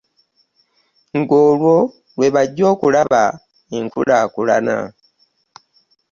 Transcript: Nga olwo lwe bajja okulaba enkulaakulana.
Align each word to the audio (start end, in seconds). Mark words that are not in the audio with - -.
Nga 1.19 1.35
olwo 1.49 1.75
lwe 2.17 2.27
bajja 2.35 2.63
okulaba 2.73 3.23
enkulaakulana. 3.77 4.75